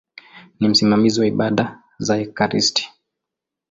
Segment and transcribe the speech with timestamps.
[0.59, 2.89] Ni msimamizi wa ibada za ekaristi.